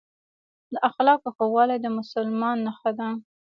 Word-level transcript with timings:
د 0.73 0.75
اخلاقو 0.89 1.29
ښه 1.35 1.45
والي 1.53 1.77
د 1.81 1.87
مسلمان 1.97 2.57
نښه 2.65 2.91
ده. 2.97 3.07